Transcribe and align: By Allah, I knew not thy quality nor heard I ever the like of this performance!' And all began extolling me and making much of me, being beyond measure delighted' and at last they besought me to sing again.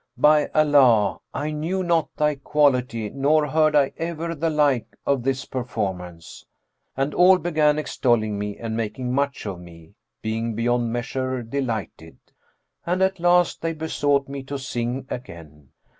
By 0.17 0.47
Allah, 0.55 1.19
I 1.31 1.51
knew 1.51 1.83
not 1.83 2.09
thy 2.17 2.33
quality 2.33 3.11
nor 3.11 3.45
heard 3.45 3.75
I 3.75 3.93
ever 3.97 4.33
the 4.33 4.49
like 4.49 4.87
of 5.05 5.21
this 5.21 5.45
performance!' 5.45 6.43
And 6.97 7.13
all 7.13 7.37
began 7.37 7.77
extolling 7.77 8.39
me 8.39 8.57
and 8.57 8.75
making 8.75 9.13
much 9.13 9.45
of 9.45 9.59
me, 9.59 9.93
being 10.23 10.55
beyond 10.55 10.91
measure 10.91 11.43
delighted' 11.43 12.17
and 12.83 13.03
at 13.03 13.19
last 13.19 13.61
they 13.61 13.73
besought 13.73 14.27
me 14.27 14.41
to 14.45 14.57
sing 14.57 15.05
again. 15.07 15.69